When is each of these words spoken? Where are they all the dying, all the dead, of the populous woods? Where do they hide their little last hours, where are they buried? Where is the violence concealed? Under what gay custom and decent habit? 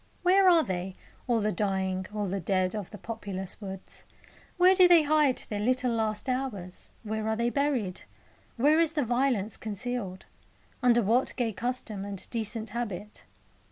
Where 0.23 0.49
are 0.49 0.63
they 0.63 0.95
all 1.27 1.41
the 1.41 1.51
dying, 1.51 2.07
all 2.11 2.25
the 2.25 2.39
dead, 2.39 2.73
of 2.73 2.89
the 2.89 2.97
populous 2.97 3.61
woods? 3.61 4.05
Where 4.57 4.73
do 4.73 4.87
they 4.87 5.03
hide 5.03 5.37
their 5.37 5.59
little 5.59 5.91
last 5.91 6.27
hours, 6.27 6.89
where 7.03 7.27
are 7.27 7.35
they 7.35 7.51
buried? 7.51 8.01
Where 8.57 8.79
is 8.79 8.93
the 8.93 9.05
violence 9.05 9.57
concealed? 9.57 10.25
Under 10.81 11.03
what 11.03 11.35
gay 11.35 11.53
custom 11.53 12.03
and 12.03 12.27
decent 12.31 12.71
habit? 12.71 13.25